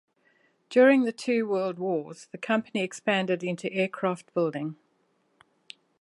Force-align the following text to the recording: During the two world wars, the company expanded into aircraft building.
During 0.71 1.03
the 1.03 1.11
two 1.11 1.47
world 1.47 1.77
wars, 1.77 2.27
the 2.31 2.39
company 2.39 2.81
expanded 2.81 3.43
into 3.43 3.71
aircraft 3.71 4.33
building. 4.33 4.75